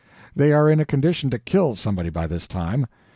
They 0.35 0.51
are 0.51 0.67
in 0.67 0.79
a 0.79 0.83
condition 0.85 1.29
to 1.29 1.37
kill 1.37 1.75
somebody 1.75 2.09
by 2.09 2.25
this 2.25 2.47
time. 2.47 2.87